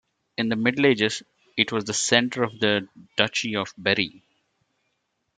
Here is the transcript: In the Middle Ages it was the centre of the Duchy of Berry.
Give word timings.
In 0.35 0.49
the 0.49 0.55
Middle 0.55 0.87
Ages 0.87 1.21
it 1.55 1.71
was 1.71 1.83
the 1.85 1.93
centre 1.93 2.41
of 2.41 2.59
the 2.59 2.87
Duchy 3.17 3.55
of 3.55 3.71
Berry. 3.77 4.23